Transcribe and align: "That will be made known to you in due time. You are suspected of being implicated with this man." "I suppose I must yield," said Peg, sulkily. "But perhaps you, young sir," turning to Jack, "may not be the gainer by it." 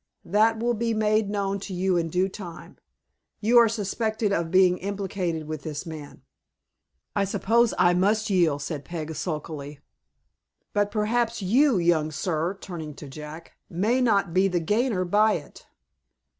"That 0.25 0.57
will 0.59 0.73
be 0.73 0.95
made 0.95 1.29
known 1.29 1.59
to 1.59 1.75
you 1.75 1.95
in 1.95 2.07
due 2.09 2.27
time. 2.27 2.79
You 3.39 3.59
are 3.59 3.69
suspected 3.69 4.33
of 4.33 4.49
being 4.49 4.79
implicated 4.79 5.47
with 5.47 5.61
this 5.61 5.85
man." 5.85 6.23
"I 7.15 7.23
suppose 7.23 7.75
I 7.77 7.93
must 7.93 8.27
yield," 8.27 8.63
said 8.63 8.83
Peg, 8.83 9.13
sulkily. 9.13 9.79
"But 10.73 10.89
perhaps 10.89 11.43
you, 11.43 11.77
young 11.77 12.09
sir," 12.09 12.57
turning 12.59 12.95
to 12.95 13.07
Jack, 13.07 13.51
"may 13.69 14.01
not 14.01 14.33
be 14.33 14.47
the 14.47 14.59
gainer 14.59 15.05
by 15.05 15.33
it." 15.33 15.67